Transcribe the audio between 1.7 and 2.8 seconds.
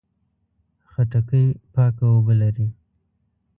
پاکه اوبه لري.